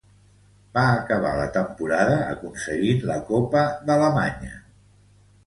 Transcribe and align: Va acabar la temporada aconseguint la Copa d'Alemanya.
Va 0.77 0.85
acabar 0.93 1.33
la 1.39 1.45
temporada 1.57 2.15
aconseguint 2.31 3.05
la 3.11 3.19
Copa 3.29 3.63
d'Alemanya. 3.91 4.53